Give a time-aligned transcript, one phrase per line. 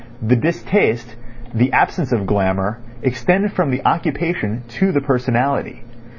[0.19, 1.15] The distaste,
[1.53, 5.83] the absence of glamour, extend from the occupation to the personality.